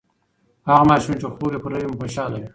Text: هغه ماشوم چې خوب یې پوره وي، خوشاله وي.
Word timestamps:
هغه 0.69 0.83
ماشوم 0.89 1.13
چې 1.21 1.27
خوب 1.33 1.49
یې 1.53 1.59
پوره 1.63 1.77
وي، 1.79 1.97
خوشاله 1.99 2.37
وي. 2.41 2.47